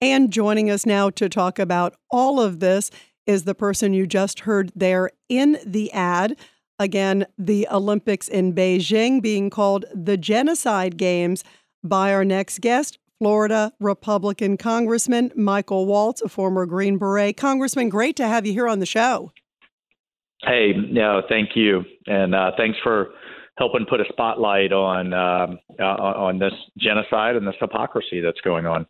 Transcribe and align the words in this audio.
And 0.00 0.32
joining 0.32 0.70
us 0.70 0.86
now 0.86 1.10
to 1.10 1.28
talk 1.28 1.58
about 1.58 1.96
all 2.10 2.40
of 2.40 2.60
this 2.60 2.90
is 3.26 3.44
the 3.44 3.54
person 3.54 3.92
you 3.92 4.06
just 4.06 4.40
heard 4.40 4.70
there 4.74 5.10
in 5.28 5.58
the 5.66 5.92
ad. 5.92 6.38
Again, 6.78 7.26
the 7.36 7.66
Olympics 7.70 8.28
in 8.28 8.54
Beijing 8.54 9.20
being 9.20 9.50
called 9.50 9.84
the 9.92 10.16
Genocide 10.16 10.96
Games 10.96 11.42
by 11.82 12.12
our 12.12 12.24
next 12.24 12.60
guest, 12.60 12.98
Florida 13.18 13.72
Republican 13.80 14.56
Congressman 14.56 15.32
Michael 15.34 15.86
Waltz, 15.86 16.22
a 16.22 16.28
former 16.28 16.64
Green 16.66 16.96
Beret. 16.96 17.36
Congressman, 17.36 17.88
great 17.88 18.14
to 18.16 18.28
have 18.28 18.46
you 18.46 18.52
here 18.52 18.68
on 18.68 18.78
the 18.78 18.86
show. 18.86 19.32
Hey, 20.42 20.72
no, 20.72 21.22
thank 21.28 21.50
you. 21.56 21.82
And 22.06 22.34
uh, 22.34 22.52
thanks 22.56 22.78
for 22.84 23.08
helping 23.56 23.84
put 23.86 24.00
a 24.00 24.04
spotlight 24.08 24.72
on 24.72 25.12
um, 25.12 25.58
uh, 25.80 25.82
on 25.82 26.38
this 26.38 26.52
genocide 26.78 27.34
and 27.34 27.44
this 27.44 27.56
hypocrisy 27.60 28.20
that's 28.20 28.40
going 28.42 28.66
on. 28.66 28.86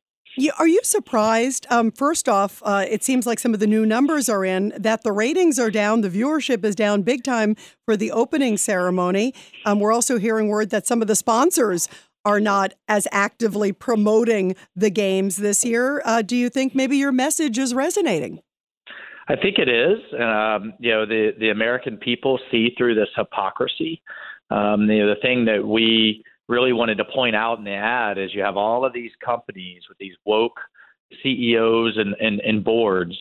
Are 0.59 0.69
you 0.69 0.81
surprised? 0.83 1.67
Um, 1.71 1.91
first 1.91 2.29
off, 2.29 2.63
uh, 2.65 2.85
it 2.89 3.03
seems 3.03 3.27
like 3.27 3.39
some 3.39 3.55
of 3.55 3.61
the 3.61 3.67
new 3.67 3.85
numbers 3.85 4.29
are 4.29 4.45
in 4.45 4.73
that 4.77 5.03
the 5.03 5.13
ratings 5.13 5.59
are 5.59 5.71
down, 5.71 6.01
the 6.03 6.11
viewership 6.11 6.65
is 6.65 6.75
down 6.75 7.03
big 7.03 7.25
time 7.25 7.57
for 7.85 7.97
the 7.97 8.13
opening 8.13 8.57
ceremony. 8.57 9.35
Um, 9.65 9.81
we're 9.81 9.93
also 9.93 10.19
hearing 10.19 10.49
word 10.49 10.71
that 10.71 10.87
some 10.87 11.03
of 11.03 11.09
the 11.09 11.17
sponsors 11.17 11.89
are 12.25 12.41
not 12.41 12.75
as 12.89 13.09
actively 13.11 13.73
promoting 13.73 14.55
the 14.77 14.91
games 14.91 15.39
this 15.39 15.65
year. 15.65 16.03
Uh, 16.05 16.23
do 16.23 16.37
you 16.37 16.51
think 16.51 16.75
maybe 16.75 16.97
your 16.97 17.13
message 17.13 17.59
is 17.59 17.75
resonating? 17.75 18.41
I 19.29 19.37
think 19.37 19.59
it 19.59 19.69
is. 19.69 19.99
Um, 20.19 20.73
you 20.79 20.91
know, 20.91 21.05
the 21.05 21.33
the 21.39 21.51
American 21.51 21.99
people 21.99 22.39
see 22.51 22.75
through 22.77 22.95
this 22.95 23.09
hypocrisy. 23.15 24.03
Um, 24.51 24.91
you 24.91 25.05
know, 25.05 25.15
the 25.15 25.21
thing 25.21 25.45
that 25.45 25.67
we 25.67 26.25
really 26.49 26.73
wanted 26.73 26.99
to 26.99 27.05
point 27.05 27.37
out 27.37 27.59
in 27.59 27.65
the 27.65 27.71
ad 27.71 28.19
is 28.19 28.35
you 28.35 28.43
have 28.43 28.57
all 28.57 28.85
of 28.85 28.93
these 28.93 29.13
companies 29.25 29.83
with 29.89 29.99
these 29.99 30.15
woke 30.25 30.59
CEOs 31.23 31.97
and, 31.97 32.15
and, 32.21 32.41
and 32.41 32.65
boards 32.65 33.17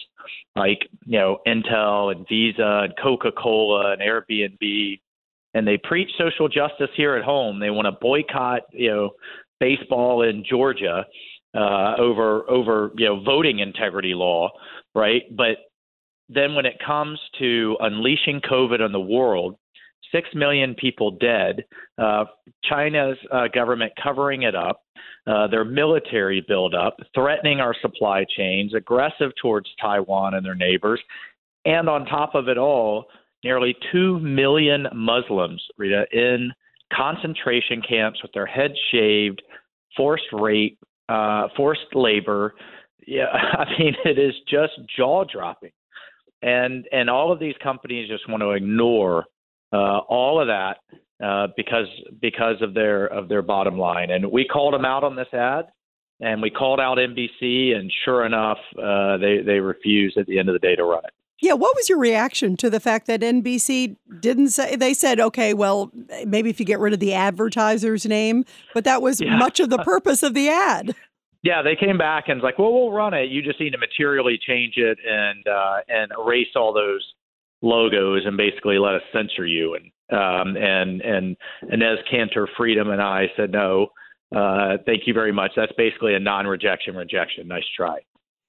like, 0.55 0.89
you 1.05 1.19
know, 1.19 1.39
Intel 1.47 2.13
and 2.13 2.27
Visa 2.27 2.81
and 2.83 2.93
Coca 3.01 3.31
Cola 3.31 3.93
and 3.93 4.01
Airbnb. 4.01 4.99
And 5.53 5.67
they 5.67 5.77
preach 5.77 6.09
social 6.17 6.47
justice 6.47 6.89
here 6.95 7.15
at 7.15 7.23
home. 7.23 7.59
They 7.59 7.69
want 7.69 7.85
to 7.85 7.93
boycott, 7.93 8.63
you 8.71 8.89
know, 8.89 9.09
baseball 9.59 10.21
in 10.23 10.43
Georgia 10.47 11.05
uh, 11.55 11.95
over 11.97 12.49
over 12.49 12.91
you 12.97 13.05
know 13.05 13.23
voting 13.23 13.59
integrity 13.59 14.13
law, 14.13 14.49
right? 14.93 15.23
But 15.35 15.57
then 16.29 16.55
when 16.55 16.65
it 16.65 16.77
comes 16.85 17.19
to 17.39 17.77
unleashing 17.79 18.41
COVID 18.41 18.81
on 18.81 18.91
the 18.91 18.99
world, 18.99 19.57
six 20.11 20.29
million 20.33 20.75
people 20.75 21.11
dead, 21.11 21.65
uh, 21.97 22.25
China's 22.63 23.17
uh, 23.31 23.47
government 23.53 23.93
covering 24.01 24.43
it 24.43 24.55
up, 24.55 24.83
uh, 25.27 25.47
their 25.47 25.65
military 25.65 26.43
buildup, 26.47 26.97
threatening 27.13 27.59
our 27.59 27.75
supply 27.81 28.25
chains, 28.37 28.73
aggressive 28.73 29.31
towards 29.41 29.69
Taiwan 29.81 30.33
and 30.33 30.45
their 30.45 30.55
neighbors, 30.55 31.01
and 31.65 31.89
on 31.89 32.05
top 32.05 32.35
of 32.35 32.47
it 32.47 32.57
all, 32.57 33.05
nearly 33.43 33.75
two 33.91 34.19
million 34.19 34.87
Muslims, 34.93 35.61
Rita, 35.77 36.05
in 36.11 36.51
concentration 36.93 37.81
camps 37.87 38.21
with 38.21 38.31
their 38.33 38.45
heads 38.45 38.75
shaved, 38.91 39.41
forced 39.95 40.31
rape, 40.31 40.79
uh, 41.09 41.47
forced 41.55 41.93
labor. 41.93 42.55
Yeah, 43.05 43.25
I 43.33 43.65
mean, 43.77 43.95
it 44.05 44.17
is 44.17 44.33
just 44.49 44.73
jaw 44.95 45.25
dropping. 45.25 45.71
And 46.41 46.85
and 46.91 47.09
all 47.09 47.31
of 47.31 47.39
these 47.39 47.55
companies 47.63 48.07
just 48.09 48.29
want 48.29 48.41
to 48.41 48.51
ignore 48.51 49.25
uh, 49.73 49.99
all 50.09 50.41
of 50.41 50.47
that 50.47 50.77
uh, 51.23 51.47
because 51.55 51.87
because 52.21 52.61
of 52.61 52.73
their 52.73 53.05
of 53.05 53.29
their 53.29 53.41
bottom 53.41 53.77
line. 53.77 54.11
And 54.11 54.31
we 54.31 54.45
called 54.45 54.73
them 54.73 54.85
out 54.85 55.03
on 55.03 55.15
this 55.15 55.27
ad, 55.33 55.65
and 56.19 56.41
we 56.41 56.49
called 56.49 56.79
out 56.79 56.97
NBC, 56.97 57.75
and 57.75 57.91
sure 58.05 58.25
enough, 58.25 58.59
uh, 58.77 59.17
they 59.17 59.41
they 59.45 59.59
refused 59.59 60.17
at 60.17 60.27
the 60.27 60.39
end 60.39 60.49
of 60.49 60.53
the 60.53 60.59
day 60.59 60.75
to 60.75 60.83
run 60.83 61.03
it. 61.05 61.13
Yeah, 61.39 61.53
what 61.53 61.75
was 61.75 61.87
your 61.87 61.99
reaction 61.99 62.57
to 62.57 62.69
the 62.69 62.79
fact 62.79 63.05
that 63.07 63.21
NBC 63.21 63.95
didn't 64.19 64.49
say 64.49 64.75
they 64.75 64.93
said, 64.93 65.19
okay, 65.19 65.53
well, 65.53 65.91
maybe 66.25 66.49
if 66.49 66.59
you 66.59 66.65
get 66.65 66.79
rid 66.79 66.93
of 66.93 66.99
the 66.99 67.13
advertiser's 67.13 68.07
name, 68.07 68.43
but 68.73 68.85
that 68.85 69.03
was 69.03 69.21
yeah. 69.21 69.37
much 69.37 69.59
of 69.59 69.69
the 69.69 69.77
purpose 69.79 70.23
of 70.23 70.33
the 70.33 70.49
ad. 70.49 70.95
Yeah, 71.43 71.61
they 71.61 71.75
came 71.75 71.97
back 71.97 72.25
and 72.27 72.41
was 72.41 72.43
like, 72.43 72.57
well, 72.57 72.73
we'll 72.73 72.91
run 72.91 73.13
it. 73.13 73.29
You 73.29 73.43
just 73.43 73.59
need 73.59 73.69
to 73.71 73.77
materially 73.77 74.39
change 74.45 74.73
it 74.77 74.97
and 75.07 75.47
uh, 75.47 75.77
and 75.87 76.11
erase 76.19 76.55
all 76.55 76.73
those 76.73 77.05
logos 77.61 78.23
and 78.25 78.37
basically 78.37 78.77
let 78.77 78.95
us 78.95 79.01
censor 79.13 79.45
you. 79.45 79.75
And 79.75 79.91
um, 80.09 80.55
and 80.55 81.01
and 81.01 81.37
Enes 81.71 81.97
Kanter 82.11 82.47
Freedom 82.55 82.89
and 82.91 83.01
I 83.01 83.25
said 83.35 83.51
no, 83.51 83.87
uh, 84.35 84.77
thank 84.85 85.03
you 85.05 85.13
very 85.13 85.31
much. 85.31 85.51
That's 85.55 85.71
basically 85.77 86.15
a 86.15 86.19
non-rejection 86.19 86.95
rejection. 86.95 87.47
Nice 87.47 87.63
try. 87.75 87.99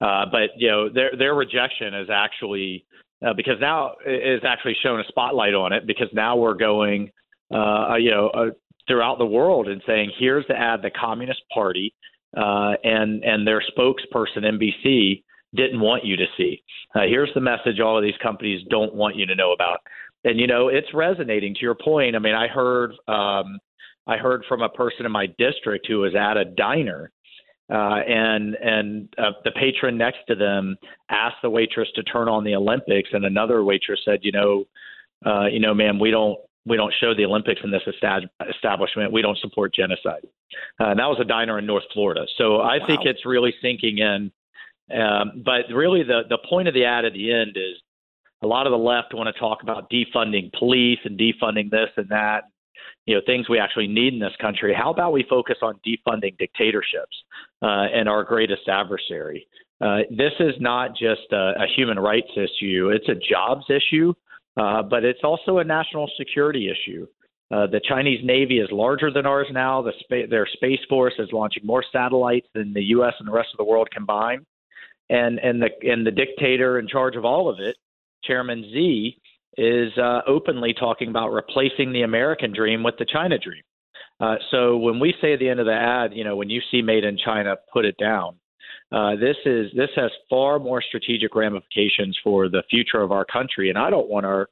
Uh, 0.01 0.25
but 0.31 0.51
you 0.57 0.69
know 0.69 0.89
their 0.89 1.11
their 1.17 1.35
rejection 1.35 1.93
is 1.93 2.09
actually 2.09 2.85
uh, 3.25 3.33
because 3.33 3.55
now 3.59 3.93
is 4.05 4.41
actually 4.45 4.75
shown 4.81 4.99
a 4.99 5.03
spotlight 5.07 5.53
on 5.53 5.73
it 5.73 5.85
because 5.85 6.07
now 6.13 6.37
we're 6.37 6.53
going 6.53 7.11
uh, 7.53 7.95
you 7.99 8.11
know 8.11 8.29
uh, 8.29 8.49
throughout 8.87 9.17
the 9.17 9.25
world 9.25 9.67
and 9.67 9.81
saying 9.85 10.11
here's 10.17 10.45
the 10.47 10.55
ad 10.55 10.81
the 10.81 10.91
Communist 10.91 11.41
Party 11.53 11.93
uh, 12.37 12.73
and 12.83 13.23
and 13.23 13.45
their 13.45 13.61
spokesperson 13.77 14.43
NBC 14.43 15.23
didn't 15.55 15.79
want 15.79 16.05
you 16.05 16.15
to 16.17 16.25
see. 16.37 16.61
Uh, 16.95 17.01
here's 17.01 17.31
the 17.33 17.41
message 17.41 17.79
all 17.79 17.97
of 17.97 18.03
these 18.03 18.17
companies 18.21 18.65
don't 18.69 18.93
want 18.93 19.15
you 19.15 19.25
to 19.25 19.35
know 19.35 19.51
about. 19.51 19.79
And 20.23 20.39
you 20.39 20.47
know, 20.47 20.67
it's 20.67 20.93
resonating 20.93 21.53
to 21.55 21.61
your 21.61 21.75
point. 21.75 22.15
I 22.15 22.19
mean, 22.19 22.35
I 22.35 22.47
heard 22.47 22.91
um, 23.07 23.59
I 24.07 24.17
heard 24.17 24.43
from 24.47 24.61
a 24.61 24.69
person 24.69 25.05
in 25.05 25.11
my 25.11 25.27
district 25.37 25.87
who 25.87 25.99
was 25.99 26.15
at 26.15 26.37
a 26.37 26.45
diner 26.45 27.11
uh, 27.71 27.99
and 28.07 28.55
and 28.55 29.13
uh, 29.17 29.31
the 29.43 29.51
patron 29.51 29.97
next 29.97 30.19
to 30.27 30.35
them 30.35 30.75
asked 31.09 31.37
the 31.43 31.49
waitress 31.49 31.87
to 31.95 32.03
turn 32.03 32.27
on 32.27 32.43
the 32.43 32.55
Olympics, 32.55 33.09
and 33.13 33.25
another 33.25 33.63
waitress 33.63 33.99
said, 34.03 34.19
"You 34.23 34.31
know, 34.31 34.65
uh, 35.25 35.45
you 35.45 35.59
know, 35.59 35.73
ma'am, 35.73 35.99
we 35.99 36.09
don't 36.09 36.39
we 36.65 36.77
don't 36.77 36.93
show 36.99 37.13
the 37.13 37.25
Olympics 37.25 37.61
in 37.63 37.69
this 37.69 37.83
establishment. 38.49 39.11
We 39.11 39.21
don't 39.21 39.37
support 39.37 39.73
genocide." 39.75 40.25
Uh, 40.79 40.89
and 40.89 40.99
that 40.99 41.05
was 41.05 41.19
a 41.21 41.25
diner 41.25 41.59
in 41.59 41.67
North 41.67 41.83
Florida. 41.93 42.25
So 42.39 42.57
I 42.57 42.79
wow. 42.79 42.87
think 42.87 43.01
it's 43.05 43.23
really 43.23 43.53
sinking 43.61 43.99
in 43.99 44.31
um, 44.91 45.43
but 45.45 45.73
really, 45.73 46.03
the 46.03 46.21
the 46.29 46.39
point 46.49 46.67
of 46.67 46.73
the 46.73 46.85
ad 46.85 47.05
at 47.05 47.13
the 47.13 47.31
end 47.31 47.51
is 47.55 47.81
a 48.41 48.47
lot 48.47 48.65
of 48.65 48.71
the 48.71 48.77
left 48.77 49.13
want 49.13 49.33
to 49.33 49.39
talk 49.39 49.63
about 49.63 49.91
defunding 49.91 50.51
police 50.57 50.99
and 51.03 51.19
defunding 51.19 51.69
this 51.69 51.89
and 51.97 52.07
that, 52.09 52.45
you 53.05 53.15
know, 53.15 53.21
things 53.25 53.49
we 53.49 53.59
actually 53.59 53.87
need 53.87 54.13
in 54.13 54.19
this 54.19 54.35
country. 54.39 54.73
How 54.73 54.91
about 54.91 55.11
we 55.11 55.25
focus 55.29 55.57
on 55.61 55.79
defunding 55.85 56.37
dictatorships 56.37 57.15
uh, 57.61 57.87
and 57.93 58.07
our 58.07 58.23
greatest 58.23 58.67
adversary? 58.67 59.47
Uh, 59.81 59.99
this 60.09 60.33
is 60.39 60.53
not 60.59 60.91
just 60.91 61.31
a, 61.31 61.53
a, 61.59 61.65
human 61.75 61.99
rights 61.99 62.31
issue; 62.35 62.89
it's 62.93 63.07
a 63.07 63.15
jobs 63.15 63.65
issue, 63.69 64.13
uh, 64.57 64.81
but 64.81 65.05
it's 65.05 65.21
also 65.23 65.59
a 65.59 65.63
national 65.63 66.09
security 66.17 66.69
issue. 66.69 67.05
Uh, 67.51 67.65
the 67.65 67.81
Chinese 67.87 68.19
Navy 68.23 68.59
is 68.59 68.69
larger 68.71 69.11
than 69.11 69.25
ours 69.25 69.47
now. 69.51 69.81
The 69.81 69.93
spa- 69.99 70.29
their 70.29 70.47
space 70.47 70.79
force 70.89 71.13
is 71.17 71.29
launching 71.31 71.65
more 71.65 71.83
satellites 71.91 72.47
than 72.53 72.73
the 72.73 72.83
U.S. 72.95 73.13
and 73.19 73.27
the 73.27 73.31
rest 73.31 73.49
of 73.53 73.57
the 73.57 73.63
world 73.63 73.89
combined 73.91 74.45
and 75.09 75.39
and 75.39 75.61
the 75.61 75.69
and 75.83 76.05
the 76.05 76.11
dictator 76.11 76.79
in 76.79 76.87
charge 76.87 77.15
of 77.15 77.25
all 77.25 77.49
of 77.49 77.59
it, 77.59 77.75
Chairman 78.23 78.63
Xi, 78.63 79.17
is 79.57 79.91
uh, 79.97 80.21
openly 80.27 80.73
talking 80.73 81.09
about 81.09 81.29
replacing 81.29 81.91
the 81.91 82.03
American 82.03 82.53
dream 82.53 82.83
with 82.83 82.95
the 82.97 83.05
China 83.05 83.37
dream. 83.37 83.63
Uh, 84.19 84.35
so 84.51 84.77
when 84.77 84.99
we 84.99 85.13
say 85.21 85.33
at 85.33 85.39
the 85.39 85.49
end 85.49 85.59
of 85.59 85.65
the 85.65 85.73
ad, 85.73 86.11
you 86.13 86.23
know, 86.23 86.35
when 86.35 86.49
you 86.49 86.61
see 86.71 86.81
"Made 86.81 87.03
in 87.03 87.17
China," 87.17 87.55
put 87.71 87.85
it 87.85 87.95
down. 87.97 88.35
Uh, 88.91 89.15
this 89.15 89.37
is 89.45 89.71
this 89.75 89.89
has 89.95 90.11
far 90.29 90.59
more 90.59 90.81
strategic 90.81 91.35
ramifications 91.35 92.17
for 92.23 92.49
the 92.49 92.63
future 92.69 93.01
of 93.01 93.11
our 93.11 93.25
country, 93.25 93.69
and 93.69 93.77
I 93.77 93.89
don't 93.89 94.09
want 94.09 94.25
our, 94.25 94.47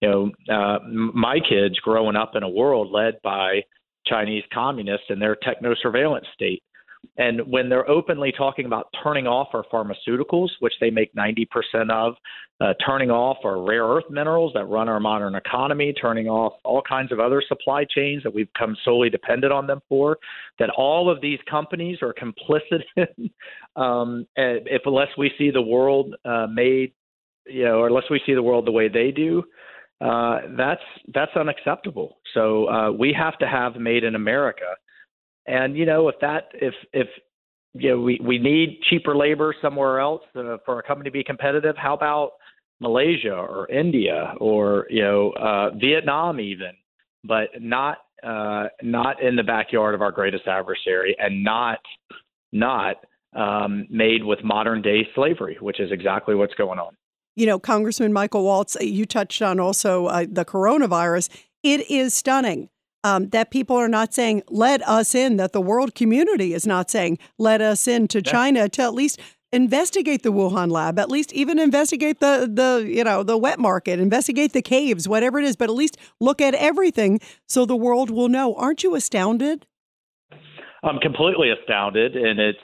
you 0.00 0.08
know, 0.08 0.30
uh, 0.54 0.78
my 0.88 1.38
kids 1.40 1.78
growing 1.80 2.16
up 2.16 2.34
in 2.34 2.42
a 2.42 2.48
world 2.48 2.90
led 2.90 3.20
by 3.22 3.62
Chinese 4.06 4.44
communists 4.52 5.06
and 5.10 5.20
their 5.20 5.36
techno 5.36 5.74
surveillance 5.80 6.26
state. 6.34 6.62
And 7.18 7.40
when 7.46 7.68
they're 7.68 7.88
openly 7.88 8.32
talking 8.36 8.64
about 8.64 8.86
turning 9.02 9.26
off 9.26 9.48
our 9.52 9.64
pharmaceuticals, 9.72 10.48
which 10.60 10.72
they 10.80 10.90
make 10.90 11.14
90% 11.14 11.90
of, 11.90 12.14
uh, 12.60 12.72
turning 12.84 13.10
off 13.10 13.38
our 13.44 13.60
rare 13.60 13.84
earth 13.84 14.04
minerals 14.08 14.52
that 14.54 14.64
run 14.66 14.88
our 14.88 15.00
modern 15.00 15.34
economy, 15.34 15.92
turning 15.92 16.28
off 16.28 16.54
all 16.64 16.80
kinds 16.80 17.12
of 17.12 17.20
other 17.20 17.42
supply 17.46 17.84
chains 17.84 18.22
that 18.22 18.32
we've 18.32 18.50
become 18.52 18.76
solely 18.84 19.10
dependent 19.10 19.52
on 19.52 19.66
them 19.66 19.80
for, 19.88 20.16
that 20.58 20.70
all 20.70 21.10
of 21.10 21.20
these 21.20 21.38
companies 21.50 21.98
are 22.02 22.14
complicit 22.14 22.82
in, 22.96 23.30
um, 23.76 24.26
if 24.36 24.82
unless 24.86 25.08
we 25.18 25.30
see 25.36 25.50
the 25.50 25.62
world 25.62 26.14
uh, 26.24 26.46
made, 26.50 26.92
you 27.46 27.64
know, 27.64 27.80
or 27.80 27.88
unless 27.88 28.08
we 28.10 28.20
see 28.24 28.34
the 28.34 28.42
world 28.42 28.66
the 28.66 28.72
way 28.72 28.88
they 28.88 29.10
do, 29.10 29.42
uh, 30.00 30.40
that's 30.56 30.82
that's 31.14 31.36
unacceptable. 31.36 32.18
So 32.34 32.68
uh, 32.68 32.90
we 32.90 33.12
have 33.16 33.38
to 33.38 33.46
have 33.46 33.76
made 33.76 34.02
in 34.02 34.14
America 34.14 34.64
and 35.46 35.76
you 35.76 35.86
know, 35.86 36.08
if 36.08 36.16
that 36.20 36.48
if 36.54 36.74
if 36.92 37.08
you 37.74 37.90
know 37.90 38.00
we 38.00 38.20
we 38.24 38.38
need 38.38 38.80
cheaper 38.88 39.16
labor 39.16 39.54
somewhere 39.60 40.00
else 40.00 40.22
uh, 40.36 40.58
for 40.64 40.78
a 40.78 40.82
company 40.82 41.08
to 41.08 41.12
be 41.12 41.24
competitive, 41.24 41.76
how 41.76 41.94
about 41.94 42.32
Malaysia 42.80 43.34
or 43.34 43.68
India 43.70 44.34
or 44.38 44.86
you 44.90 45.02
know 45.02 45.30
uh, 45.30 45.70
Vietnam 45.76 46.40
even, 46.40 46.72
but 47.24 47.48
not 47.60 47.98
uh, 48.22 48.66
not 48.82 49.22
in 49.22 49.36
the 49.36 49.42
backyard 49.42 49.94
of 49.94 50.02
our 50.02 50.12
greatest 50.12 50.46
adversary 50.46 51.16
and 51.18 51.42
not 51.42 51.80
not 52.52 52.96
um, 53.34 53.86
made 53.90 54.22
with 54.22 54.44
modern 54.44 54.82
day 54.82 55.08
slavery, 55.14 55.56
which 55.60 55.80
is 55.80 55.90
exactly 55.90 56.34
what's 56.34 56.54
going 56.54 56.78
on. 56.78 56.94
You 57.34 57.46
know, 57.46 57.58
Congressman 57.58 58.12
Michael 58.12 58.44
Waltz, 58.44 58.76
you 58.80 59.06
touched 59.06 59.40
on 59.40 59.58
also 59.58 60.06
uh, 60.06 60.26
the 60.30 60.44
coronavirus. 60.44 61.30
It 61.62 61.90
is 61.90 62.12
stunning 62.12 62.68
um, 63.04 63.28
that 63.30 63.50
people 63.50 63.76
are 63.76 63.88
not 63.88 64.14
saying, 64.14 64.42
let 64.48 64.86
us 64.88 65.14
in, 65.14 65.36
that 65.36 65.52
the 65.52 65.60
world 65.60 65.94
community 65.94 66.54
is 66.54 66.66
not 66.66 66.90
saying, 66.90 67.18
let 67.38 67.60
us 67.60 67.88
in 67.88 68.08
to 68.08 68.18
yeah. 68.18 68.30
China 68.30 68.68
to 68.68 68.82
at 68.82 68.94
least 68.94 69.20
investigate 69.52 70.22
the 70.22 70.32
Wuhan 70.32 70.70
lab, 70.70 70.98
at 70.98 71.10
least 71.10 71.32
even 71.32 71.58
investigate 71.58 72.20
the 72.20 72.50
the 72.50 72.88
you 72.88 73.04
know 73.04 73.22
the 73.22 73.36
wet 73.36 73.58
market, 73.58 74.00
investigate 74.00 74.52
the 74.52 74.62
caves, 74.62 75.08
whatever 75.08 75.38
it 75.38 75.44
is, 75.44 75.56
but 75.56 75.68
at 75.68 75.74
least 75.76 75.98
look 76.20 76.40
at 76.40 76.54
everything 76.54 77.20
so 77.46 77.66
the 77.66 77.76
world 77.76 78.10
will 78.10 78.28
know. 78.28 78.54
Aren't 78.54 78.82
you 78.82 78.94
astounded? 78.94 79.66
I'm 80.82 80.98
completely 80.98 81.50
astounded, 81.50 82.16
and 82.16 82.40
it's 82.40 82.58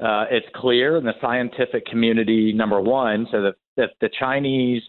uh, 0.00 0.24
it's 0.30 0.46
clear 0.54 0.96
in 0.96 1.04
the 1.04 1.14
scientific 1.20 1.86
community. 1.86 2.52
Number 2.52 2.80
one, 2.80 3.26
so 3.30 3.42
that 3.42 3.54
if 3.76 3.90
the 4.00 4.10
Chinese 4.18 4.82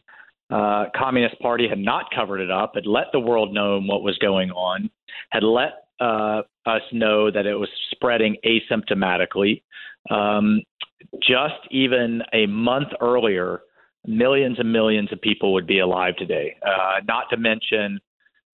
uh, 0.49 0.85
Communist 0.95 1.39
Party 1.39 1.67
had 1.67 1.79
not 1.79 2.05
covered 2.15 2.39
it 2.39 2.51
up, 2.51 2.73
had 2.75 2.85
let 2.85 3.07
the 3.11 3.19
world 3.19 3.53
know 3.53 3.81
what 3.81 4.03
was 4.03 4.17
going 4.19 4.49
on, 4.51 4.89
had 5.29 5.43
let 5.43 5.87
uh, 5.99 6.41
us 6.65 6.81
know 6.91 7.31
that 7.31 7.45
it 7.45 7.55
was 7.55 7.69
spreading 7.91 8.37
asymptomatically. 8.45 9.61
Um, 10.09 10.61
just 11.21 11.55
even 11.71 12.21
a 12.33 12.45
month 12.45 12.89
earlier, 13.01 13.61
millions 14.05 14.57
and 14.59 14.71
millions 14.71 15.11
of 15.11 15.21
people 15.21 15.53
would 15.53 15.67
be 15.67 15.79
alive 15.79 16.15
today. 16.15 16.55
Uh, 16.65 17.01
not 17.07 17.25
to 17.29 17.37
mention, 17.37 17.99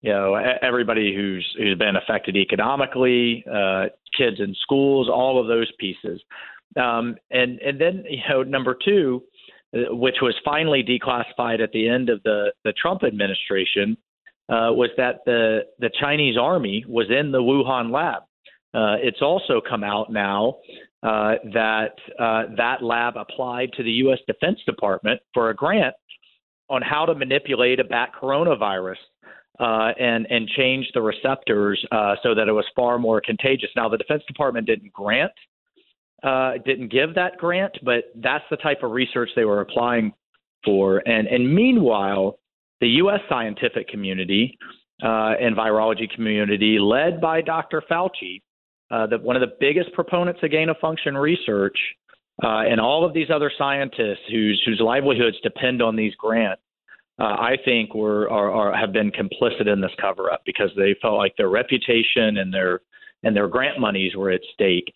you 0.01 0.11
know, 0.11 0.35
everybody 0.61 1.13
who's 1.13 1.45
who's 1.57 1.77
been 1.77 1.95
affected 1.95 2.35
economically, 2.35 3.43
uh, 3.51 3.85
kids 4.17 4.39
in 4.39 4.55
schools, 4.61 5.09
all 5.09 5.39
of 5.39 5.47
those 5.47 5.71
pieces. 5.77 6.21
Um, 6.77 7.17
and 7.31 7.59
and 7.59 7.79
then 7.79 8.03
you 8.09 8.21
know, 8.29 8.43
number 8.43 8.77
two, 8.83 9.23
which 9.73 10.17
was 10.21 10.35
finally 10.43 10.83
declassified 10.83 11.61
at 11.61 11.71
the 11.71 11.87
end 11.87 12.09
of 12.09 12.21
the 12.23 12.51
the 12.63 12.73
Trump 12.73 13.03
administration, 13.03 13.97
uh, 14.49 14.71
was 14.71 14.89
that 14.97 15.21
the 15.25 15.61
the 15.79 15.89
Chinese 15.99 16.37
army 16.37 16.85
was 16.87 17.07
in 17.09 17.31
the 17.31 17.39
Wuhan 17.39 17.91
lab. 17.91 18.23
Uh, 18.73 18.95
it's 19.01 19.21
also 19.21 19.61
come 19.67 19.83
out 19.83 20.11
now 20.11 20.57
uh, 21.03 21.35
that 21.53 21.95
uh, 22.19 22.43
that 22.57 22.81
lab 22.81 23.15
applied 23.17 23.71
to 23.73 23.83
the 23.83 23.91
U.S. 24.03 24.19
Defense 24.27 24.59
Department 24.65 25.19
for 25.33 25.49
a 25.49 25.55
grant 25.55 25.95
on 26.69 26.81
how 26.81 27.05
to 27.05 27.15
manipulate 27.15 27.79
a 27.79 27.83
bat 27.83 28.11
coronavirus 28.19 28.95
uh, 29.59 29.91
and 29.99 30.25
and 30.29 30.47
change 30.49 30.87
the 30.93 31.01
receptors 31.01 31.83
uh, 31.91 32.15
so 32.23 32.33
that 32.33 32.47
it 32.47 32.53
was 32.53 32.65
far 32.75 32.97
more 32.97 33.21
contagious. 33.21 33.69
Now, 33.75 33.89
the 33.89 33.97
Defense 33.97 34.23
Department 34.27 34.67
didn't 34.67 34.93
grant, 34.93 35.31
uh, 36.23 36.53
didn't 36.65 36.91
give 36.91 37.15
that 37.15 37.37
grant, 37.37 37.77
but 37.83 38.05
that's 38.15 38.43
the 38.49 38.57
type 38.57 38.83
of 38.83 38.91
research 38.91 39.29
they 39.35 39.45
were 39.45 39.61
applying 39.61 40.13
for. 40.63 40.97
And 41.07 41.27
and 41.27 41.53
meanwhile, 41.53 42.39
the 42.79 42.87
U.S. 42.87 43.19
scientific 43.29 43.87
community 43.87 44.57
uh, 45.03 45.33
and 45.39 45.55
virology 45.55 46.09
community, 46.13 46.77
led 46.79 47.19
by 47.19 47.41
Dr. 47.41 47.81
Fauci, 47.89 48.41
uh, 48.91 49.07
that 49.07 49.21
one 49.21 49.35
of 49.35 49.41
the 49.41 49.55
biggest 49.59 49.91
proponents 49.93 50.41
of 50.43 50.51
gain 50.51 50.69
of 50.69 50.77
function 50.79 51.17
research 51.17 51.77
uh, 52.43 52.63
and 52.69 52.79
all 52.79 53.05
of 53.05 53.13
these 53.13 53.29
other 53.33 53.51
scientists 53.57 54.25
whose 54.29 54.61
whose 54.65 54.81
livelihoods 54.83 55.37
depend 55.41 55.81
on 55.81 55.95
these 55.95 56.13
grants, 56.15 56.61
uh, 57.19 57.23
I 57.23 57.57
think 57.63 57.93
were 57.93 58.29
are, 58.29 58.51
are, 58.51 58.77
have 58.77 58.91
been 58.91 59.11
complicit 59.11 59.71
in 59.71 59.79
this 59.79 59.91
cover 59.99 60.31
up 60.31 60.41
because 60.45 60.69
they 60.75 60.95
felt 61.01 61.17
like 61.17 61.35
their 61.37 61.49
reputation 61.49 62.37
and 62.37 62.53
their 62.53 62.81
and 63.23 63.35
their 63.35 63.47
grant 63.47 63.79
monies 63.79 64.15
were 64.15 64.31
at 64.31 64.41
stake. 64.53 64.91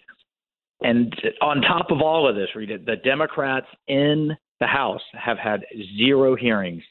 And 0.86 1.16
on 1.42 1.62
top 1.62 1.90
of 1.90 2.00
all 2.00 2.30
of 2.30 2.36
this, 2.36 2.50
Rita, 2.56 2.78
the 2.78 2.98
Democrats 2.98 3.66
in 3.88 4.38
the 4.60 4.68
House 4.68 5.02
have 5.14 5.38
had 5.38 5.62
zero 5.98 6.36
hearings 6.36 6.84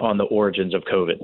on 0.00 0.18
the 0.18 0.24
origins 0.24 0.74
of 0.74 0.82
COVID. 0.92 1.18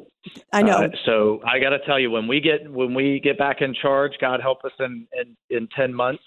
I 0.53 0.63
know. 0.63 0.79
Uh, 0.85 0.89
so 1.07 1.41
I 1.45 1.59
got 1.59 1.71
to 1.71 1.81
tell 1.87 1.99
you, 1.99 2.11
when 2.11 2.27
we 2.29 2.41
get 2.41 2.71
when 2.71 2.95
we 2.95 3.21
get 3.21 3.37
back 3.37 3.63
in 3.63 3.75
charge, 3.75 4.13
God 4.21 4.41
help 4.41 4.65
us 4.65 4.73
in 4.79 5.07
in, 5.21 5.37
in 5.51 5.69
ten 5.77 5.93
months, 5.93 6.23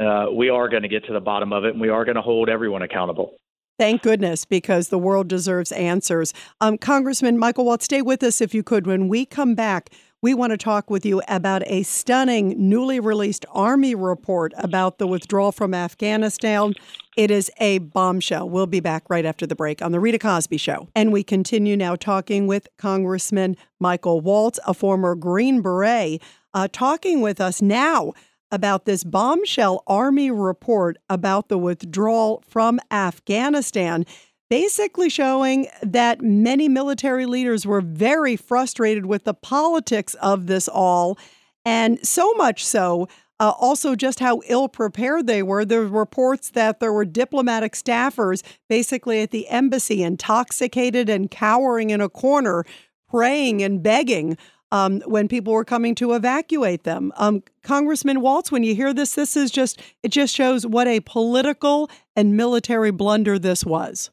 uh, 0.00 0.26
we 0.32 0.50
are 0.50 0.68
going 0.68 0.82
to 0.82 0.88
get 0.88 1.04
to 1.06 1.12
the 1.12 1.20
bottom 1.20 1.52
of 1.52 1.64
it, 1.64 1.72
and 1.72 1.80
we 1.80 1.88
are 1.88 2.04
going 2.04 2.16
to 2.16 2.22
hold 2.22 2.48
everyone 2.48 2.82
accountable. 2.82 3.34
Thank 3.78 4.02
goodness, 4.02 4.44
because 4.44 4.88
the 4.88 4.98
world 4.98 5.28
deserves 5.28 5.70
answers. 5.70 6.34
Um, 6.60 6.78
Congressman 6.78 7.38
Michael 7.38 7.64
Waltz, 7.64 7.84
stay 7.84 8.02
with 8.02 8.24
us 8.24 8.40
if 8.40 8.52
you 8.52 8.64
could. 8.64 8.88
When 8.88 9.06
we 9.06 9.24
come 9.24 9.54
back, 9.54 9.90
we 10.20 10.34
want 10.34 10.50
to 10.50 10.56
talk 10.56 10.90
with 10.90 11.06
you 11.06 11.22
about 11.28 11.62
a 11.66 11.84
stunning, 11.84 12.54
newly 12.58 12.98
released 12.98 13.46
Army 13.52 13.94
report 13.94 14.52
about 14.58 14.98
the 14.98 15.06
withdrawal 15.06 15.52
from 15.52 15.74
Afghanistan. 15.74 16.74
It 17.16 17.30
is 17.30 17.52
a 17.58 17.78
bombshell. 17.78 18.48
We'll 18.48 18.66
be 18.66 18.80
back 18.80 19.04
right 19.08 19.24
after 19.24 19.46
the 19.46 19.54
break 19.54 19.80
on 19.80 19.92
The 19.92 20.00
Rita 20.00 20.18
Cosby 20.18 20.56
Show. 20.56 20.88
And 20.96 21.12
we 21.12 21.22
continue 21.22 21.76
now 21.76 21.94
talking 21.94 22.48
with 22.48 22.66
Congressman 22.78 23.56
Michael 23.78 24.20
Waltz, 24.20 24.58
a 24.66 24.74
former 24.74 25.14
Green 25.14 25.62
Beret, 25.62 26.20
uh, 26.52 26.66
talking 26.72 27.20
with 27.20 27.40
us 27.40 27.62
now 27.62 28.12
about 28.50 28.86
this 28.86 29.04
bombshell 29.04 29.84
Army 29.86 30.32
report 30.32 30.96
about 31.08 31.48
the 31.48 31.58
withdrawal 31.58 32.42
from 32.48 32.80
Afghanistan 32.90 34.04
basically 34.50 35.10
showing 35.10 35.68
that 35.82 36.22
many 36.22 36.68
military 36.68 37.26
leaders 37.26 37.66
were 37.66 37.80
very 37.80 38.36
frustrated 38.36 39.06
with 39.06 39.24
the 39.24 39.34
politics 39.34 40.14
of 40.14 40.46
this 40.46 40.68
all. 40.68 41.18
And 41.64 41.98
so 42.06 42.32
much 42.34 42.64
so, 42.64 43.08
uh, 43.40 43.52
also 43.58 43.94
just 43.94 44.20
how 44.20 44.40
ill 44.46 44.68
prepared 44.68 45.26
they 45.26 45.42
were. 45.42 45.64
There 45.64 45.82
were 45.82 46.00
reports 46.00 46.50
that 46.50 46.80
there 46.80 46.92
were 46.92 47.04
diplomatic 47.04 47.74
staffers 47.74 48.42
basically 48.68 49.22
at 49.22 49.30
the 49.30 49.48
embassy 49.48 50.02
intoxicated 50.02 51.08
and 51.08 51.30
cowering 51.30 51.90
in 51.90 52.00
a 52.00 52.08
corner, 52.08 52.64
praying 53.08 53.62
and 53.62 53.82
begging. 53.82 54.36
Um, 54.70 55.00
when 55.06 55.28
people 55.28 55.54
were 55.54 55.64
coming 55.64 55.94
to 55.94 56.12
evacuate 56.12 56.84
them. 56.84 57.10
Um, 57.16 57.42
Congressman 57.62 58.20
Waltz, 58.20 58.52
when 58.52 58.64
you 58.64 58.74
hear 58.74 58.92
this, 58.92 59.14
this 59.14 59.34
is 59.34 59.50
just, 59.50 59.80
it 60.02 60.08
just 60.08 60.34
shows 60.34 60.66
what 60.66 60.86
a 60.86 61.00
political 61.00 61.88
and 62.14 62.36
military 62.36 62.90
blunder 62.90 63.38
this 63.38 63.64
was. 63.64 64.10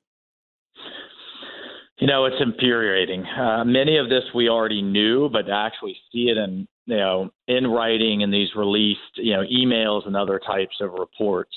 You 1.98 2.08
know, 2.08 2.26
it's 2.26 2.42
infuriating. 2.42 3.24
Uh, 3.26 3.64
many 3.64 3.98
of 3.98 4.10
this 4.10 4.24
we 4.34 4.50
already 4.50 4.82
knew, 4.82 5.30
but 5.30 5.44
to 5.44 5.54
actually 5.54 5.96
see 6.12 6.30
it 6.30 6.38
in 6.38 6.68
you 6.88 6.98
know 6.98 7.32
in 7.48 7.68
writing 7.68 8.22
in 8.22 8.32
these 8.32 8.50
released 8.56 9.00
you 9.16 9.34
know 9.34 9.44
emails 9.44 10.06
and 10.06 10.16
other 10.16 10.40
types 10.46 10.76
of 10.82 10.92
reports, 10.94 11.56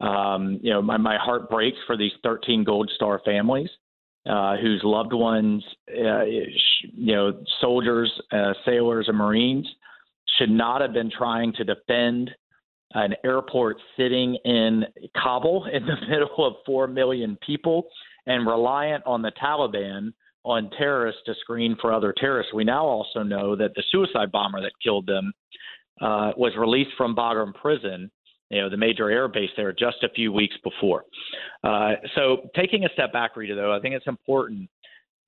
um, 0.00 0.58
you 0.62 0.70
know, 0.70 0.82
my, 0.82 0.96
my 0.96 1.16
heart 1.16 1.48
breaks 1.48 1.78
for 1.86 1.96
these 1.96 2.12
13 2.22 2.64
Gold 2.64 2.90
Star 2.94 3.20
families 3.24 3.70
uh, 4.28 4.56
whose 4.56 4.80
loved 4.84 5.12
ones, 5.12 5.64
uh, 5.90 6.24
you 6.24 7.14
know, 7.14 7.32
soldiers, 7.60 8.10
uh, 8.32 8.52
sailors, 8.64 9.06
and 9.08 9.16
Marines 9.16 9.66
should 10.38 10.50
not 10.50 10.80
have 10.80 10.92
been 10.92 11.10
trying 11.10 11.52
to 11.54 11.64
defend 11.64 12.30
an 12.94 13.14
airport 13.24 13.76
sitting 13.96 14.36
in 14.44 14.84
Kabul 15.20 15.66
in 15.72 15.84
the 15.86 15.96
middle 16.08 16.46
of 16.46 16.54
four 16.64 16.86
million 16.86 17.38
people 17.44 17.86
and 18.26 18.46
reliant 18.46 19.04
on 19.06 19.22
the 19.22 19.32
Taliban 19.42 20.12
on 20.44 20.70
terrorists 20.76 21.22
to 21.26 21.34
screen 21.40 21.76
for 21.80 21.92
other 21.92 22.14
terrorists. 22.16 22.52
We 22.52 22.64
now 22.64 22.84
also 22.84 23.22
know 23.22 23.56
that 23.56 23.74
the 23.74 23.82
suicide 23.90 24.30
bomber 24.30 24.60
that 24.60 24.72
killed 24.82 25.06
them 25.06 25.32
uh, 26.00 26.32
was 26.36 26.52
released 26.58 26.90
from 26.96 27.16
Bagram 27.16 27.54
prison, 27.54 28.10
you 28.50 28.60
know, 28.60 28.68
the 28.68 28.76
major 28.76 29.10
air 29.10 29.26
base 29.26 29.50
there, 29.56 29.72
just 29.72 30.02
a 30.02 30.08
few 30.10 30.32
weeks 30.32 30.56
before. 30.62 31.04
Uh, 31.62 31.92
so, 32.14 32.48
taking 32.54 32.84
a 32.84 32.88
step 32.92 33.12
back, 33.12 33.36
Rita, 33.36 33.54
though, 33.54 33.74
I 33.74 33.80
think 33.80 33.94
it's 33.94 34.06
important 34.06 34.68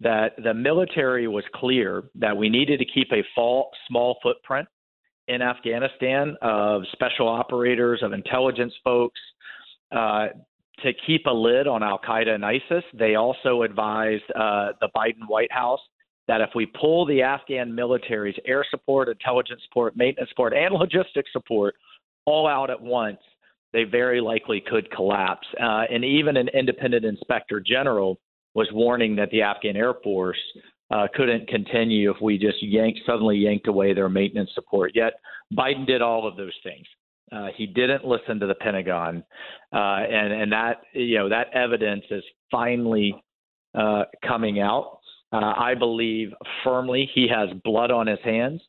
that 0.01 0.33
the 0.43 0.53
military 0.53 1.27
was 1.27 1.45
clear 1.55 2.05
that 2.17 2.37
we 2.37 2.51
needed 2.51 2.79
to 2.79 2.85
keep 2.85 3.09
a 3.13 3.25
fall, 3.35 3.71
small 3.89 4.19
footprint 4.23 4.69
in 5.29 5.41
Afghanistan 5.41 6.37
of 6.43 6.83
special 6.93 7.29
operators, 7.29 8.03
of 8.03 8.13
intelligence 8.13 8.75
folks, 8.85 9.21
uh, 9.93 10.27
to 10.83 10.93
keep 11.07 11.27
a 11.27 11.31
lid 11.31 11.67
on 11.67 11.83
Al 11.83 11.99
Qaeda 11.99 12.35
and 12.35 12.45
ISIS. 12.45 12.85
They 12.93 13.15
also 13.15 13.63
advised 13.63 14.25
uh, 14.35 14.73
the 14.81 14.89
Biden 14.95 15.27
White 15.29 15.53
House 15.53 15.81
that 16.29 16.41
if 16.41 16.51
we 16.55 16.67
pull 16.67 17.07
the 17.07 17.23
Afghan 17.23 17.75
military's 17.75 18.37
air 18.47 18.65
support, 18.71 19.09
intelligence 19.09 19.61
support, 19.69 19.97
maintenance 19.97 20.29
support, 20.31 20.53
and 20.53 20.75
logistics 20.79 21.31
support 21.33 21.75
all 22.25 22.47
out 22.47 22.71
at 22.71 22.81
once, 22.81 23.19
they 23.73 23.85
very 23.85 24.21
likely 24.21 24.61
could 24.61 24.91
collapse. 24.91 25.47
Uh, 25.61 25.85
and 25.91 26.05
even 26.05 26.37
an 26.37 26.49
independent 26.49 27.05
inspector 27.05 27.61
general 27.61 28.19
was 28.55 28.69
warning 28.73 29.15
that 29.17 29.31
the 29.31 29.43
Afghan 29.43 29.77
Air 29.77 29.95
Force 30.03 30.39
uh, 30.91 31.07
couldn't 31.15 31.49
continue 31.49 32.11
if 32.11 32.17
we 32.23 32.39
just 32.39 32.63
yanked 32.63 33.01
suddenly 33.07 33.37
yanked 33.37 33.69
away 33.69 33.93
their 33.93 34.09
maintenance 34.09 34.51
support. 34.55 34.93
Yet 34.95 35.15
Biden 35.57 35.87
did 35.87 36.01
all 36.01 36.27
of 36.27 36.37
those 36.37 36.55
things. 36.63 36.87
Uh, 37.33 37.49
he 37.57 37.67
didn't 37.67 38.05
listen 38.05 38.39
to 38.39 38.47
the 38.47 38.55
Pentagon, 38.55 39.25
uh, 39.73 39.77
and 39.77 40.33
and 40.33 40.53
that 40.53 40.83
you 40.93 41.19
know 41.19 41.29
that 41.29 41.49
evidence 41.53 42.05
is 42.11 42.23
finally 42.51 43.15
uh, 43.77 44.05
coming 44.27 44.61
out. 44.61 45.01
Uh, 45.33 45.53
I 45.57 45.75
believe 45.75 46.33
firmly 46.63 47.11
he 47.15 47.27
has 47.29 47.49
blood 47.65 47.91
on 47.91 48.07
his 48.07 48.21
hands 48.25 48.61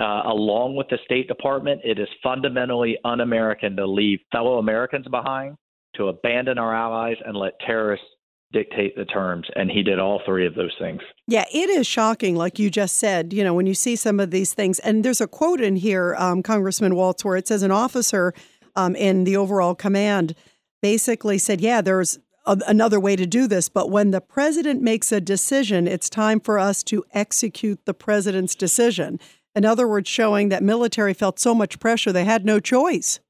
uh, 0.00 0.22
along 0.26 0.76
with 0.76 0.88
the 0.88 0.98
State 1.04 1.28
Department. 1.28 1.80
It 1.84 1.98
is 1.98 2.08
fundamentally 2.22 2.98
un 3.04 3.20
American 3.20 3.76
to 3.76 3.86
leave 3.86 4.20
fellow 4.30 4.58
Americans 4.58 5.06
behind, 5.08 5.56
to 5.96 6.08
abandon 6.08 6.58
our 6.58 6.74
allies, 6.74 7.16
and 7.24 7.36
let 7.36 7.58
terrorists 7.60 8.06
dictate 8.52 8.96
the 8.96 9.04
terms. 9.04 9.48
And 9.56 9.70
he 9.70 9.82
did 9.82 9.98
all 9.98 10.20
three 10.24 10.46
of 10.46 10.54
those 10.54 10.74
things. 10.78 11.00
Yeah, 11.26 11.44
it 11.52 11.70
is 11.70 11.86
shocking, 11.86 12.36
like 12.36 12.58
you 12.58 12.70
just 12.70 12.96
said, 12.96 13.32
you 13.32 13.42
know, 13.42 13.54
when 13.54 13.66
you 13.66 13.74
see 13.74 13.96
some 13.96 14.20
of 14.20 14.30
these 14.30 14.54
things. 14.54 14.78
And 14.80 15.04
there's 15.04 15.20
a 15.20 15.26
quote 15.26 15.60
in 15.60 15.76
here, 15.76 16.14
um, 16.18 16.42
Congressman 16.42 16.94
Waltz, 16.94 17.24
where 17.24 17.36
it 17.36 17.48
says 17.48 17.62
an 17.62 17.70
officer 17.70 18.34
um, 18.76 18.94
in 18.96 19.24
the 19.24 19.36
overall 19.36 19.74
command 19.74 20.34
basically 20.80 21.38
said, 21.38 21.60
yeah, 21.60 21.80
there's 21.80 22.18
a, 22.46 22.58
another 22.66 23.00
way 23.00 23.16
to 23.16 23.26
do 23.26 23.46
this, 23.46 23.68
but 23.68 23.90
when 23.90 24.10
the 24.10 24.20
president 24.20 24.82
makes 24.82 25.12
a 25.12 25.20
decision, 25.20 25.86
it's 25.86 26.10
time 26.10 26.40
for 26.40 26.58
us 26.58 26.82
to 26.84 27.04
execute 27.12 27.84
the 27.84 27.94
president's 27.94 28.54
decision. 28.54 29.20
In 29.54 29.64
other 29.64 29.86
words, 29.86 30.08
showing 30.08 30.48
that 30.48 30.62
military 30.62 31.14
felt 31.14 31.38
so 31.38 31.54
much 31.54 31.78
pressure 31.78 32.12
they 32.12 32.24
had 32.24 32.44
no 32.44 32.58
choice. 32.58 33.20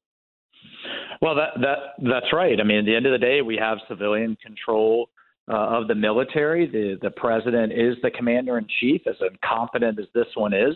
Well, 1.23 1.37
that 1.37 1.51
that 1.61 1.79
that's 1.99 2.33
right. 2.33 2.59
I 2.61 2.65
mean, 2.65 2.79
at 2.79 2.85
the 2.85 2.97
end 2.97 3.07
of 3.07 3.13
the 3.13 3.25
day, 3.25 3.43
we 3.43 3.57
have 3.57 3.79
civilian 3.89 4.37
control 4.45 5.09
uh, 5.49 5.55
of 5.55 5.87
the 5.87 5.95
military. 5.95 6.67
The 6.67 6.99
the 7.01 7.13
president 7.13 7.73
is 7.73 7.97
the 8.03 8.11
commander 8.11 8.59
in 8.59 8.67
chief. 8.81 9.03
As 9.07 9.15
incompetent 9.21 10.01
as 10.01 10.07
this 10.15 10.27
one 10.35 10.53
is, 10.53 10.75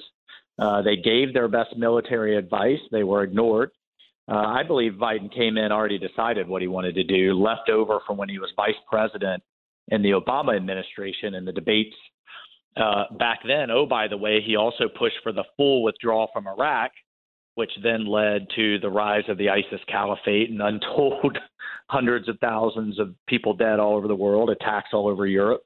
uh, 0.60 0.82
they 0.82 0.96
gave 0.96 1.34
their 1.34 1.48
best 1.48 1.76
military 1.76 2.36
advice. 2.36 2.78
They 2.92 3.02
were 3.02 3.24
ignored. 3.24 3.72
Uh, 4.28 4.36
I 4.36 4.62
believe 4.62 4.92
Biden 4.92 5.34
came 5.34 5.56
in 5.56 5.72
already 5.72 5.98
decided 5.98 6.48
what 6.48 6.62
he 6.62 6.68
wanted 6.68 6.94
to 6.94 7.04
do, 7.04 7.34
left 7.34 7.68
over 7.68 7.98
from 8.06 8.16
when 8.16 8.28
he 8.28 8.38
was 8.38 8.50
vice 8.56 8.74
president 8.88 9.42
in 9.88 10.02
the 10.02 10.10
Obama 10.10 10.56
administration 10.56 11.34
and 11.34 11.46
the 11.46 11.52
debates 11.52 11.94
uh, 12.76 13.04
back 13.18 13.40
then. 13.46 13.70
Oh, 13.70 13.86
by 13.86 14.08
the 14.08 14.16
way, 14.16 14.40
he 14.44 14.56
also 14.56 14.84
pushed 14.88 15.16
for 15.22 15.32
the 15.32 15.44
full 15.56 15.82
withdrawal 15.82 16.28
from 16.32 16.46
Iraq, 16.48 16.90
which 17.56 17.72
then 17.82 18.06
led 18.06 18.46
to 18.54 18.78
the 18.78 18.88
rise 18.88 19.24
of 19.28 19.38
the 19.38 19.50
ISIS 19.50 19.80
caliphate 19.88 20.50
and 20.50 20.62
untold 20.62 21.36
hundreds 21.88 22.28
of 22.28 22.38
thousands 22.38 22.98
of 22.98 23.14
people 23.26 23.54
dead 23.54 23.80
all 23.80 23.96
over 23.96 24.08
the 24.08 24.14
world, 24.14 24.50
attacks 24.50 24.90
all 24.92 25.08
over 25.08 25.26
Europe. 25.26 25.62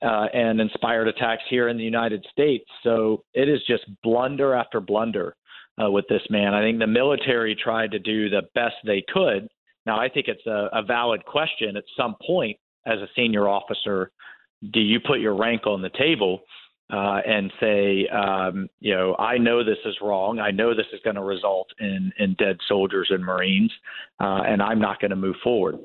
Uh, 0.00 0.26
and 0.32 0.60
inspired 0.60 1.08
attacks 1.08 1.42
here 1.50 1.66
in 1.66 1.76
the 1.76 1.82
United 1.82 2.24
States. 2.30 2.64
So 2.84 3.24
it 3.34 3.48
is 3.48 3.58
just 3.66 3.82
blunder 4.04 4.54
after 4.54 4.78
blunder 4.78 5.34
uh, 5.82 5.90
with 5.90 6.04
this 6.08 6.22
man. 6.30 6.54
I 6.54 6.62
think 6.62 6.78
the 6.78 6.86
military 6.86 7.56
tried 7.56 7.90
to 7.90 7.98
do 7.98 8.30
the 8.30 8.42
best 8.54 8.76
they 8.84 9.04
could. 9.12 9.48
Now, 9.86 9.98
I 9.98 10.08
think 10.08 10.28
it's 10.28 10.46
a, 10.46 10.68
a 10.72 10.84
valid 10.84 11.24
question 11.24 11.76
at 11.76 11.82
some 11.96 12.14
point 12.24 12.56
as 12.86 13.00
a 13.00 13.08
senior 13.16 13.48
officer. 13.48 14.12
Do 14.72 14.78
you 14.78 15.00
put 15.00 15.18
your 15.18 15.34
rank 15.34 15.66
on 15.66 15.82
the 15.82 15.90
table 15.90 16.42
uh, 16.90 17.20
and 17.26 17.52
say, 17.60 18.06
um, 18.08 18.68
you 18.80 18.94
know, 18.94 19.14
I 19.16 19.36
know 19.36 19.62
this 19.62 19.78
is 19.84 19.96
wrong. 20.00 20.38
I 20.38 20.50
know 20.50 20.74
this 20.74 20.86
is 20.92 21.00
going 21.04 21.16
to 21.16 21.22
result 21.22 21.68
in 21.80 22.12
in 22.18 22.34
dead 22.34 22.56
soldiers 22.66 23.08
and 23.10 23.24
Marines, 23.24 23.72
uh, 24.20 24.42
and 24.46 24.62
I'm 24.62 24.80
not 24.80 25.00
going 25.00 25.10
to 25.10 25.16
move 25.16 25.36
forward. 25.42 25.76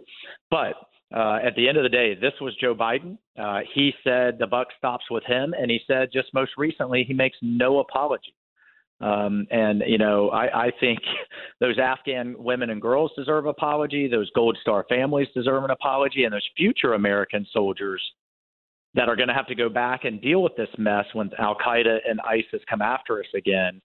But 0.49 0.75
uh, 1.13 1.39
at 1.45 1.55
the 1.55 1.67
end 1.67 1.77
of 1.77 1.83
the 1.83 1.89
day, 1.89 2.15
this 2.15 2.33
was 2.39 2.55
Joe 2.59 2.73
Biden. 2.73 3.17
Uh, 3.37 3.59
he 3.73 3.93
said 4.03 4.37
the 4.39 4.47
buck 4.47 4.67
stops 4.77 5.05
with 5.11 5.23
him, 5.25 5.53
and 5.59 5.69
he 5.69 5.79
said 5.87 6.09
just 6.13 6.33
most 6.33 6.51
recently 6.57 7.03
he 7.03 7.13
makes 7.13 7.37
no 7.41 7.79
apology. 7.79 8.33
Um, 9.01 9.45
and 9.51 9.83
you 9.85 9.97
know, 9.97 10.29
I, 10.29 10.67
I 10.67 10.71
think 10.79 10.99
those 11.59 11.77
Afghan 11.77 12.35
women 12.37 12.69
and 12.69 12.81
girls 12.81 13.11
deserve 13.17 13.45
apology. 13.45 14.07
Those 14.07 14.31
Gold 14.33 14.57
Star 14.61 14.85
families 14.87 15.27
deserve 15.35 15.65
an 15.65 15.71
apology, 15.71 16.23
and 16.23 16.33
those 16.33 16.47
future 16.55 16.93
American 16.93 17.45
soldiers 17.51 18.01
that 18.95 19.09
are 19.09 19.15
going 19.15 19.27
to 19.27 19.33
have 19.33 19.47
to 19.47 19.55
go 19.55 19.69
back 19.69 20.03
and 20.03 20.21
deal 20.21 20.41
with 20.41 20.55
this 20.55 20.69
mess 20.77 21.05
when 21.13 21.31
Al 21.39 21.55
Qaeda 21.55 21.97
and 22.07 22.19
ISIS 22.21 22.61
come 22.69 22.81
after 22.81 23.19
us 23.19 23.27
again. 23.35 23.81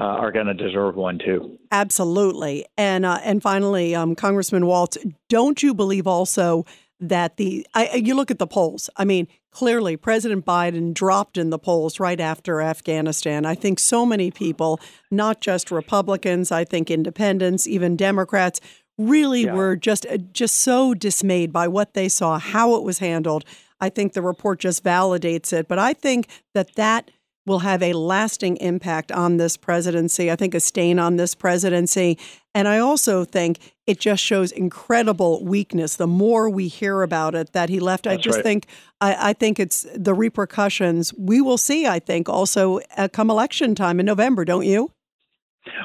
Uh, 0.00 0.04
are 0.04 0.32
going 0.32 0.46
to 0.46 0.54
deserve 0.54 0.94
one 0.96 1.18
too. 1.18 1.58
Absolutely, 1.70 2.64
and 2.78 3.04
uh, 3.04 3.18
and 3.22 3.42
finally, 3.42 3.94
um, 3.94 4.14
Congressman 4.14 4.64
Waltz, 4.64 4.96
don't 5.28 5.62
you 5.62 5.74
believe 5.74 6.06
also 6.06 6.64
that 6.98 7.36
the 7.36 7.66
I, 7.74 7.96
you 7.96 8.14
look 8.14 8.30
at 8.30 8.38
the 8.38 8.46
polls? 8.46 8.88
I 8.96 9.04
mean, 9.04 9.28
clearly 9.50 9.96
President 9.96 10.46
Biden 10.46 10.94
dropped 10.94 11.36
in 11.36 11.50
the 11.50 11.58
polls 11.58 12.00
right 12.00 12.20
after 12.20 12.60
Afghanistan. 12.62 13.44
I 13.44 13.54
think 13.54 13.78
so 13.78 14.06
many 14.06 14.30
people, 14.30 14.80
not 15.10 15.40
just 15.40 15.70
Republicans, 15.70 16.50
I 16.50 16.64
think 16.64 16.90
independents, 16.90 17.68
even 17.68 17.96
Democrats, 17.96 18.60
really 18.98 19.44
yeah. 19.44 19.54
were 19.54 19.76
just 19.76 20.06
uh, 20.06 20.16
just 20.32 20.56
so 20.56 20.94
dismayed 20.94 21.52
by 21.52 21.68
what 21.68 21.94
they 21.94 22.08
saw, 22.08 22.38
how 22.38 22.76
it 22.76 22.82
was 22.82 22.98
handled. 22.98 23.44
I 23.82 23.88
think 23.88 24.12
the 24.12 24.22
report 24.22 24.60
just 24.60 24.84
validates 24.84 25.52
it, 25.52 25.66
but 25.66 25.80
I 25.80 25.92
think 25.92 26.28
that 26.54 26.76
that 26.76 27.10
will 27.44 27.58
have 27.58 27.82
a 27.82 27.92
lasting 27.94 28.56
impact 28.58 29.10
on 29.10 29.38
this 29.38 29.56
presidency. 29.56 30.30
I 30.30 30.36
think 30.36 30.54
a 30.54 30.60
stain 30.60 31.00
on 31.00 31.16
this 31.16 31.34
presidency. 31.34 32.16
And 32.54 32.68
I 32.68 32.78
also 32.78 33.24
think 33.24 33.58
it 33.88 33.98
just 33.98 34.22
shows 34.22 34.52
incredible 34.52 35.44
weakness. 35.44 35.96
The 35.96 36.06
more 36.06 36.48
we 36.48 36.68
hear 36.68 37.02
about 37.02 37.34
it 37.34 37.52
that 37.54 37.68
he 37.68 37.80
left, 37.80 38.04
That's 38.04 38.20
I 38.20 38.20
just 38.20 38.36
right. 38.36 38.44
think 38.44 38.66
I, 39.00 39.30
I, 39.30 39.32
think 39.32 39.58
it's 39.58 39.84
the 39.96 40.14
repercussions 40.14 41.12
we 41.14 41.40
will 41.40 41.58
see. 41.58 41.84
I 41.84 41.98
think 41.98 42.28
also 42.28 42.78
uh, 42.96 43.08
come 43.12 43.30
election 43.30 43.74
time 43.74 43.98
in 43.98 44.06
November, 44.06 44.44
don't 44.44 44.64
you? 44.64 44.92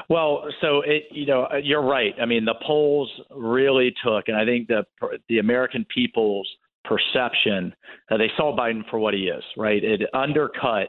Well, 0.08 0.44
so 0.60 0.82
it, 0.82 1.04
you 1.10 1.26
know, 1.26 1.48
uh, 1.52 1.56
you're 1.56 1.82
right. 1.82 2.14
I 2.20 2.26
mean, 2.26 2.44
the 2.44 2.54
polls 2.64 3.10
really 3.34 3.92
took, 4.04 4.28
and 4.28 4.36
I 4.36 4.44
think 4.44 4.68
the 4.68 4.84
the 5.28 5.38
American 5.38 5.84
people's 5.92 6.48
perception, 6.88 7.74
uh, 8.10 8.16
they 8.16 8.30
saw 8.36 8.56
Biden 8.56 8.88
for 8.90 8.98
what 8.98 9.14
he 9.14 9.28
is. 9.28 9.42
Right, 9.56 9.82
it 9.82 10.02
undercut 10.14 10.88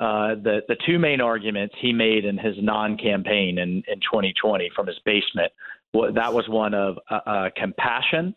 uh, 0.00 0.34
the 0.42 0.60
the 0.68 0.76
two 0.86 0.98
main 0.98 1.20
arguments 1.20 1.74
he 1.80 1.92
made 1.92 2.24
in 2.24 2.38
his 2.38 2.56
non-campaign 2.58 3.58
in 3.58 3.82
in 3.86 4.00
2020 4.00 4.70
from 4.74 4.86
his 4.86 4.98
basement. 5.04 5.52
that 5.92 6.32
was 6.32 6.48
one 6.48 6.74
of 6.74 6.98
uh, 7.10 7.20
uh, 7.26 7.50
compassion. 7.56 8.34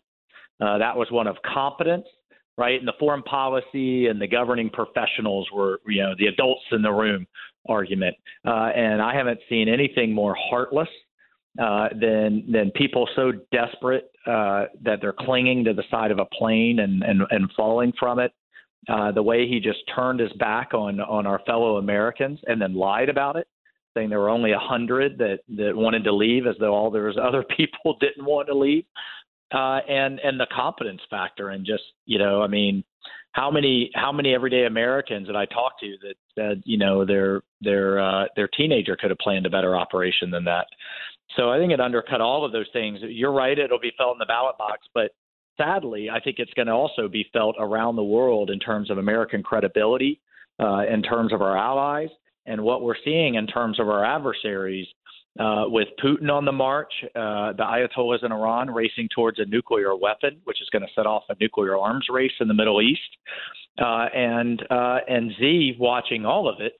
Uh, 0.60 0.78
that 0.78 0.96
was 0.96 1.10
one 1.10 1.26
of 1.26 1.36
competence, 1.42 2.06
right? 2.56 2.78
And 2.78 2.86
the 2.86 2.94
foreign 2.98 3.22
policy 3.22 4.06
and 4.06 4.20
the 4.20 4.28
governing 4.28 4.70
professionals 4.70 5.48
were, 5.52 5.80
you 5.86 6.02
know, 6.02 6.14
the 6.18 6.26
adults 6.26 6.62
in 6.70 6.82
the 6.82 6.92
room 6.92 7.26
argument. 7.68 8.14
Uh, 8.46 8.70
and 8.74 9.02
I 9.02 9.14
haven't 9.14 9.40
seen 9.48 9.68
anything 9.68 10.12
more 10.12 10.36
heartless 10.38 10.88
uh, 11.60 11.88
than 12.00 12.44
than 12.50 12.70
people 12.72 13.08
so 13.14 13.32
desperate 13.52 14.10
uh, 14.26 14.64
that 14.82 14.98
they're 15.00 15.14
clinging 15.18 15.64
to 15.64 15.72
the 15.72 15.84
side 15.90 16.10
of 16.10 16.18
a 16.18 16.24
plane 16.24 16.80
and 16.80 17.02
and, 17.02 17.22
and 17.30 17.50
falling 17.56 17.92
from 17.98 18.18
it. 18.18 18.32
Uh, 18.88 19.10
the 19.12 19.22
way 19.22 19.48
he 19.48 19.60
just 19.60 19.78
turned 19.94 20.20
his 20.20 20.32
back 20.34 20.74
on 20.74 21.00
on 21.00 21.26
our 21.26 21.40
fellow 21.46 21.76
Americans 21.76 22.38
and 22.46 22.60
then 22.60 22.74
lied 22.74 23.08
about 23.08 23.36
it, 23.36 23.46
saying 23.94 24.10
there 24.10 24.20
were 24.20 24.28
only 24.28 24.52
a 24.52 24.58
hundred 24.58 25.16
that 25.16 25.38
that 25.48 25.74
wanted 25.74 26.04
to 26.04 26.12
leave, 26.12 26.46
as 26.46 26.56
though 26.58 26.74
all 26.74 26.90
there 26.90 27.04
was 27.04 27.18
other 27.22 27.44
people 27.56 27.96
didn't 28.00 28.24
want 28.24 28.48
to 28.48 28.54
leave, 28.54 28.84
uh, 29.54 29.78
and 29.88 30.18
and 30.20 30.38
the 30.38 30.46
competence 30.54 31.00
factor, 31.08 31.50
and 31.50 31.64
just 31.64 31.84
you 32.04 32.18
know, 32.18 32.42
I 32.42 32.46
mean, 32.46 32.84
how 33.32 33.50
many 33.50 33.90
how 33.94 34.12
many 34.12 34.34
everyday 34.34 34.64
Americans 34.64 35.26
that 35.28 35.36
I 35.36 35.44
talked 35.46 35.80
to 35.80 35.96
that 36.02 36.14
said 36.34 36.62
you 36.64 36.78
know 36.78 37.04
their 37.04 37.42
their 37.60 38.00
uh, 38.00 38.24
their 38.36 38.48
teenager 38.48 38.96
could 38.96 39.10
have 39.10 39.18
planned 39.18 39.46
a 39.46 39.50
better 39.50 39.76
operation 39.76 40.30
than 40.30 40.44
that. 40.44 40.66
So 41.36 41.50
I 41.50 41.58
think 41.58 41.72
it 41.72 41.80
undercut 41.80 42.20
all 42.20 42.44
of 42.44 42.52
those 42.52 42.68
things. 42.72 43.00
You're 43.02 43.32
right; 43.32 43.58
it'll 43.58 43.80
be 43.80 43.92
felt 43.96 44.14
in 44.14 44.18
the 44.18 44.26
ballot 44.26 44.56
box, 44.58 44.86
but 44.94 45.12
sadly, 45.56 46.10
I 46.10 46.20
think 46.20 46.38
it's 46.38 46.52
going 46.54 46.66
to 46.66 46.72
also 46.72 47.08
be 47.08 47.26
felt 47.32 47.56
around 47.58 47.96
the 47.96 48.04
world 48.04 48.50
in 48.50 48.58
terms 48.58 48.90
of 48.90 48.98
American 48.98 49.42
credibility, 49.42 50.20
uh, 50.60 50.84
in 50.86 51.02
terms 51.02 51.32
of 51.32 51.42
our 51.42 51.56
allies, 51.56 52.08
and 52.46 52.62
what 52.62 52.82
we're 52.82 52.96
seeing 53.04 53.34
in 53.34 53.46
terms 53.46 53.80
of 53.80 53.88
our 53.88 54.04
adversaries. 54.04 54.86
Uh, 55.40 55.64
with 55.66 55.88
Putin 56.00 56.30
on 56.30 56.44
the 56.44 56.52
march, 56.52 56.92
uh, 57.16 57.52
the 57.54 57.64
Ayatollahs 57.64 58.24
in 58.24 58.30
Iran 58.30 58.70
racing 58.70 59.08
towards 59.12 59.40
a 59.40 59.44
nuclear 59.46 59.96
weapon, 59.96 60.40
which 60.44 60.62
is 60.62 60.68
going 60.70 60.82
to 60.82 60.88
set 60.94 61.06
off 61.06 61.24
a 61.28 61.34
nuclear 61.40 61.76
arms 61.76 62.06
race 62.08 62.30
in 62.40 62.46
the 62.46 62.54
Middle 62.54 62.80
East, 62.80 63.00
uh, 63.82 64.06
and 64.14 64.62
uh, 64.70 64.98
and 65.08 65.32
Xi 65.36 65.76
watching 65.76 66.24
all 66.24 66.48
of 66.48 66.60
it, 66.60 66.74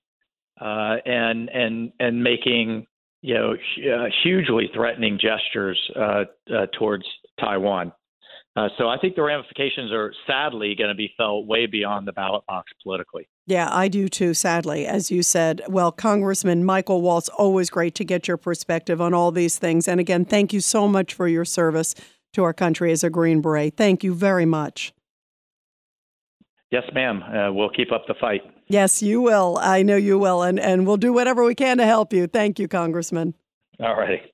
uh, 0.60 0.98
and 1.04 1.48
and 1.48 1.92
and 1.98 2.22
making 2.22 2.86
you 3.24 3.34
know 3.34 3.54
hugely 4.22 4.70
threatening 4.74 5.18
gestures 5.20 5.78
towards 6.78 7.04
Taiwan. 7.40 7.92
Uh, 8.56 8.68
so 8.78 8.88
I 8.88 8.98
think 8.98 9.16
the 9.16 9.22
ramifications 9.22 9.90
are 9.90 10.12
sadly 10.28 10.76
going 10.76 10.88
to 10.88 10.94
be 10.94 11.12
felt 11.16 11.46
way 11.46 11.66
beyond 11.66 12.06
the 12.06 12.12
ballot 12.12 12.44
box 12.46 12.70
politically. 12.84 13.28
Yeah, 13.46 13.68
I 13.70 13.88
do 13.88 14.08
too, 14.08 14.32
sadly. 14.32 14.86
As 14.86 15.10
you 15.10 15.24
said, 15.24 15.60
well, 15.68 15.90
Congressman 15.90 16.64
Michael 16.64 17.02
Waltz, 17.02 17.28
always 17.30 17.68
great 17.68 17.96
to 17.96 18.04
get 18.04 18.28
your 18.28 18.36
perspective 18.36 19.00
on 19.00 19.12
all 19.12 19.32
these 19.32 19.58
things. 19.58 19.88
And 19.88 19.98
again, 19.98 20.24
thank 20.24 20.52
you 20.52 20.60
so 20.60 20.86
much 20.86 21.14
for 21.14 21.26
your 21.26 21.44
service 21.44 21.96
to 22.34 22.44
our 22.44 22.52
country 22.52 22.92
as 22.92 23.02
a 23.02 23.10
Green 23.10 23.40
Beret. 23.40 23.76
Thank 23.76 24.04
you 24.04 24.14
very 24.14 24.46
much. 24.46 24.92
Yes, 26.70 26.84
ma'am. 26.94 27.22
Uh, 27.22 27.52
we'll 27.52 27.70
keep 27.70 27.90
up 27.90 28.06
the 28.06 28.14
fight. 28.20 28.42
Yes, 28.66 29.02
you 29.02 29.20
will. 29.20 29.58
I 29.60 29.82
know 29.82 29.96
you 29.96 30.18
will. 30.18 30.42
And, 30.42 30.58
and 30.58 30.86
we'll 30.86 30.96
do 30.96 31.12
whatever 31.12 31.44
we 31.44 31.54
can 31.54 31.78
to 31.78 31.84
help 31.84 32.12
you. 32.12 32.26
Thank 32.26 32.58
you, 32.58 32.68
Congressman. 32.68 33.34
All 33.80 33.94
righty. 33.94 34.33